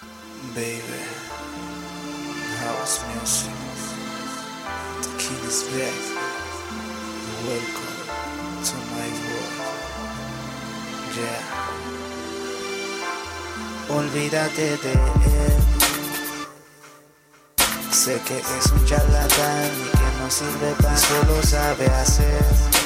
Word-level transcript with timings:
Baby, 0.00 1.02
house 2.64 3.04
music. 3.12 3.52
The 5.02 5.08
king 5.18 5.42
is 5.44 5.60
back. 5.68 6.00
Welcome 7.44 8.00
to 8.64 8.76
my 8.92 9.08
world. 9.20 9.54
Yeah. 11.16 11.42
Olvídate 13.90 14.68
de 14.78 14.92
él. 14.92 15.58
Sé 17.90 18.20
que 18.26 18.38
es 18.38 18.72
un 18.72 18.82
charlatán 18.86 19.70
y 19.84 19.90
que 19.90 20.08
no 20.18 20.30
sirve 20.30 20.74
para 20.80 20.96
solo 20.96 21.42
sabe 21.42 21.86
hacer 21.88 22.79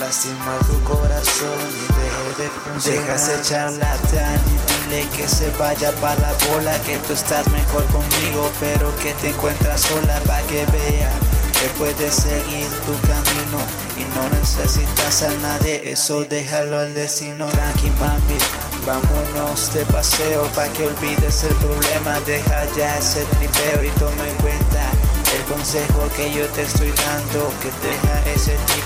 lastimar 0.00 0.58
tu 0.66 0.82
corazón 0.82 1.60
y 1.70 1.84
deje 1.92 2.42
de. 2.42 2.90
Deja 2.90 3.14
ese 3.14 3.42
charlatán 3.42 4.40
y 4.46 4.88
dile 4.88 5.08
que 5.16 5.28
se 5.28 5.50
vaya 5.58 5.92
para 6.00 6.18
la 6.20 6.32
bola, 6.48 6.76
que 6.82 6.96
tú 7.06 7.12
estás 7.12 7.46
mejor 7.48 7.84
conmigo, 7.86 8.50
pero 8.58 8.96
que 8.96 9.12
te 9.14 9.28
encuentras 9.28 9.82
sola 9.82 10.18
para 10.26 10.42
que 10.46 10.64
vea 10.66 11.12
que 11.60 11.68
puedes 11.76 12.14
seguir 12.14 12.66
tu 12.86 12.94
camino 13.06 13.60
y 13.98 14.04
no 14.16 14.26
necesitas 14.30 15.22
a 15.22 15.30
nadie, 15.42 15.92
eso 15.92 16.24
déjalo 16.24 16.78
al 16.78 16.94
destino. 16.94 17.46
Tranqui 17.48 17.90
mami, 18.00 18.38
vámonos 18.86 19.72
de 19.74 19.84
paseo 19.84 20.44
para 20.54 20.72
que 20.72 20.86
olvides 20.86 21.44
el 21.44 21.54
problema, 21.56 22.18
deja 22.20 22.64
ya 22.74 22.96
ese 22.96 23.24
tripeo 23.36 23.84
y 23.84 23.90
toma 23.98 24.26
en 24.26 24.36
cuenta 24.36 24.90
el 25.36 25.42
consejo 25.52 26.08
que 26.16 26.32
yo 26.32 26.46
te 26.48 26.62
estoy 26.62 26.90
dando, 26.92 27.52
que 27.60 27.70
deja 27.86 28.09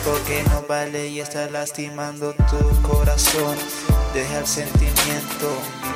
tipo 0.04 0.18
que 0.26 0.42
no 0.44 0.62
vale 0.68 1.08
y 1.08 1.20
está 1.20 1.48
lastimando 1.50 2.34
tu 2.34 2.82
corazón. 2.82 3.56
Deja 4.12 4.38
el 4.38 4.46
sentimiento, 4.46 5.48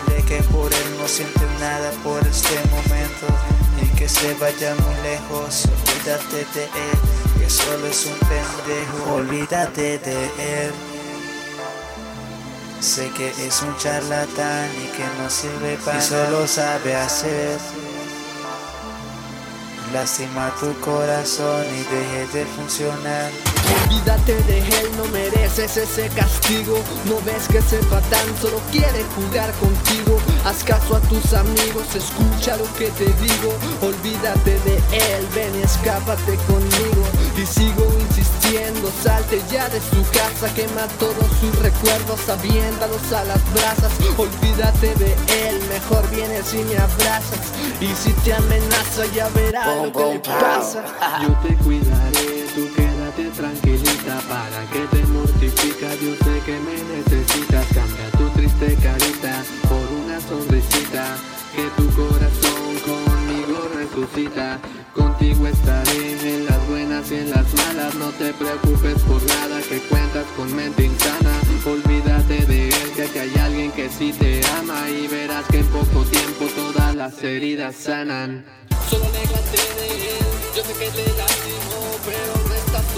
dile 0.06 0.22
que 0.22 0.42
por 0.44 0.72
él 0.72 0.98
no 0.98 1.06
sientes 1.06 1.48
nada 1.60 1.90
por 2.02 2.26
este 2.26 2.56
momento 2.70 3.26
y 3.82 3.86
que 3.96 4.08
se 4.08 4.34
vaya 4.34 4.74
muy 4.76 4.94
lejos. 5.02 5.66
Olvídate 5.66 6.36
de 6.54 6.64
él, 6.64 7.38
que 7.38 7.50
solo 7.50 7.86
es 7.86 8.06
un 8.06 8.18
pendejo. 8.18 9.14
Olvídate 9.14 9.98
de 9.98 10.24
él. 10.24 10.72
Sé 12.80 13.10
que 13.10 13.28
es 13.28 13.62
un 13.62 13.76
charlatán 13.76 14.70
y 14.82 14.86
que 14.96 15.04
no 15.20 15.28
sirve 15.28 15.76
para 15.84 15.98
y 15.98 16.02
solo 16.02 16.46
sabe 16.46 16.94
hacer 16.94 17.58
lastima 19.92 20.52
tu 20.60 20.78
corazón 20.80 21.64
y 21.64 21.94
deje 21.94 22.38
de 22.38 22.44
funcionar. 22.46 23.57
Olvídate 23.82 24.34
de 24.44 24.58
él, 24.58 24.90
no 24.96 25.04
mereces 25.06 25.76
ese 25.76 26.08
castigo. 26.08 26.78
No 27.06 27.20
ves 27.22 27.48
que 27.48 27.58
ese 27.58 27.78
patán 27.90 28.26
solo 28.40 28.60
quiere 28.70 29.04
jugar 29.16 29.52
contigo. 29.54 30.18
Haz 30.44 30.64
caso 30.64 30.96
a 30.96 31.00
tus 31.00 31.32
amigos, 31.32 31.94
escucha 31.94 32.56
lo 32.56 32.64
que 32.74 32.88
te 32.90 33.06
digo. 33.06 33.52
Olvídate 33.82 34.58
de 34.60 34.76
él, 34.92 35.26
ven 35.34 35.54
y 35.58 35.62
escápate 35.62 36.36
conmigo. 36.46 37.02
Y 37.36 37.46
sigo 37.46 37.86
insistiendo, 38.00 38.90
salte 39.02 39.40
ya 39.50 39.68
de 39.68 39.80
su 39.80 40.02
casa, 40.10 40.52
quema 40.54 40.86
todos 40.98 41.28
sus 41.40 41.56
recuerdos, 41.60 42.28
aviéntalos 42.28 43.12
a 43.12 43.24
las 43.24 43.42
brasas. 43.52 43.92
Olvídate 44.16 44.94
de 44.94 45.12
él, 45.46 45.60
mejor 45.68 46.08
vienes 46.10 46.52
y 46.54 46.64
me 46.64 46.76
abrazas. 46.78 47.52
Y 47.80 47.88
si 47.94 48.12
te 48.24 48.32
amenaza, 48.32 49.06
ya 49.14 49.28
verás 49.30 49.84
lo 49.84 49.92
que 49.92 50.14
le 50.14 50.20
pasa. 50.20 50.82
Yo 51.22 51.28
te 51.46 51.54
cuidaré, 51.56 52.46
tú 52.54 52.68
quédate 52.74 53.30
tranquilita 53.48 54.20
para 54.28 54.60
que 54.72 54.80
te 54.94 55.06
mortifica. 55.06 55.88
Yo 56.02 56.14
sé 56.24 56.40
que 56.44 56.58
me 56.60 56.76
necesitas, 56.96 57.66
cambia 57.74 58.10
tu 58.18 58.28
triste 58.30 58.76
carita 58.82 59.42
por 59.68 59.86
una 60.04 60.20
sonrisita. 60.20 61.16
Que 61.54 61.64
tu 61.76 61.88
corazón 61.90 62.68
conmigo 62.84 63.68
resucita. 63.74 64.58
Contigo 64.94 65.46
estaré 65.46 66.36
en 66.36 66.46
las 66.46 66.68
buenas 66.68 67.10
y 67.10 67.14
en 67.16 67.30
las 67.30 67.52
malas. 67.54 67.94
No 67.94 68.10
te 68.10 68.32
preocupes 68.34 69.02
por 69.02 69.22
nada, 69.26 69.60
que 69.62 69.80
cuentas 69.88 70.26
con 70.36 70.54
mente 70.54 70.84
insana. 70.84 71.34
Olvídate 71.64 72.46
de 72.46 72.68
él, 72.68 72.92
que 72.94 73.02
aquí 73.02 73.18
hay 73.18 73.34
alguien 73.40 73.72
que 73.72 73.88
sí 73.88 74.12
te 74.12 74.40
ama. 74.58 74.88
Y 74.90 75.08
verás 75.08 75.44
que 75.46 75.58
en 75.58 75.66
poco 75.66 76.04
tiempo 76.04 76.46
todas 76.54 76.94
las 76.94 77.22
heridas 77.24 77.74
sanan. 77.76 78.44
Solo 78.88 79.06
aléjate 79.06 79.80
de 79.80 79.88
él, 79.88 80.26
yo 80.54 80.62
sé 80.62 80.72
que 80.74 80.90
te 80.90 81.16
lastimó, 81.16 81.80
pero 82.06 82.47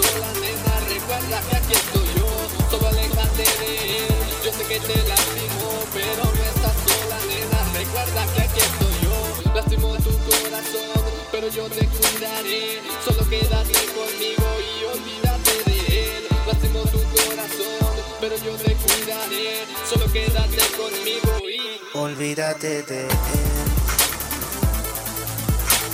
estás 0.01 0.11
sola, 0.11 0.33
nena, 0.39 0.79
recuerda 0.87 1.41
que 1.49 1.55
aquí 1.57 1.73
estoy 1.73 2.07
yo. 2.17 2.29
Solo 2.69 2.87
aléjate 2.87 3.43
de 3.43 3.97
él, 4.05 4.15
yo 4.43 4.51
sé 4.51 4.63
que 4.65 4.79
te 4.79 4.95
lastimó, 5.07 5.71
pero 5.93 6.23
no 6.23 6.43
estás 6.43 6.75
sola, 6.85 7.17
nena, 7.27 7.59
recuerda 7.73 8.25
que 8.33 8.41
aquí 8.41 8.59
estoy 8.59 8.95
yo. 9.03 9.53
Lastimó 9.53 9.95
tu 9.97 10.11
corazón, 10.29 11.03
pero 11.31 11.47
yo 11.49 11.67
te 11.69 11.87
cuidaré, 11.87 12.81
solo 13.05 13.27
quédate 13.29 13.79
conmigo 13.95 14.47
y 14.69 14.85
olvídate 14.85 15.63
de 15.65 16.17
él. 16.17 16.27
Lastimó 16.47 16.81
tu 16.83 16.99
corazón, 16.99 17.93
pero 18.19 18.35
yo 18.37 18.53
te 18.55 18.75
cuidaré, 18.75 19.65
solo 19.89 20.11
quédate 20.11 20.63
conmigo 20.77 21.31
y... 21.47 21.97
Olvídate 21.97 22.83
de 22.83 23.01
él. 23.01 23.09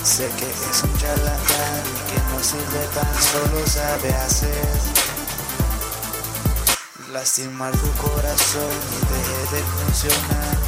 Sé 0.04 0.28
que 0.38 0.46
es 0.46 0.82
un 0.84 0.98
charlatán 0.98 1.82
sirve 2.42 2.88
para 2.94 3.20
solo 3.20 3.66
sabe 3.66 4.14
hacer 4.14 5.08
lastimar 7.12 7.72
tu 7.72 7.90
corazón 7.92 8.70
y 8.92 8.98
deje 9.12 9.56
de 9.56 9.62
funcionar. 9.62 10.58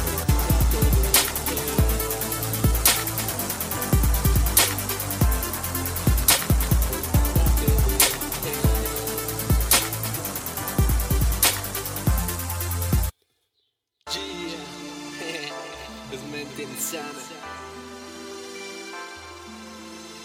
Es 16.11 16.21
mente 16.23 16.63
insana. 16.63 17.05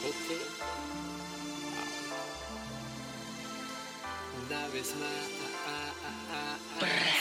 Ok. 0.05 1.16
una 4.49 4.69
vez 4.69 4.95
más. 4.97 5.11
Ah, 5.67 5.93
ah, 6.33 6.59
ah, 6.83 7.16